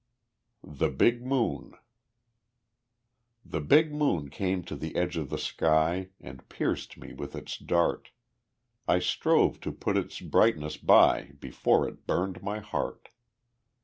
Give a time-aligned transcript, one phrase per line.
[0.63, 1.75] The Big Moon
[3.45, 7.55] The big moon came to the edge of the sky, And pierced me with its
[7.55, 8.09] dart;
[8.87, 13.09] I strove to put its brightness by Before it burned my heart.